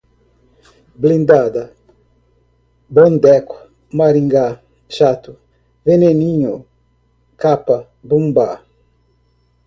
blindada, 1.01 1.63
bandeco, 2.95 3.55
maringa, 3.99 4.45
jato, 4.95 5.31
veneninho, 5.85 6.55
capa, 7.41 7.77
bumbá 8.07 8.49